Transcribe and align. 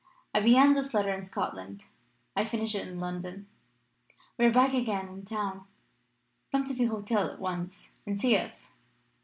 "I 0.33 0.39
began 0.39 0.73
this 0.73 0.95
letter 0.95 1.13
in 1.13 1.21
Scotland; 1.21 1.85
I 2.35 2.43
finish 2.43 2.73
it 2.73 2.87
in 2.87 2.99
London. 2.99 3.45
"We 4.35 4.45
are 4.45 4.51
back 4.51 4.73
again 4.73 5.07
in 5.09 5.25
town. 5.25 5.65
Come 6.51 6.63
to 6.63 6.73
the 6.73 6.85
hotel 6.85 7.29
at 7.29 7.37
once, 7.37 7.91
and 8.07 8.19
see 8.19 8.35
us." 8.35 8.71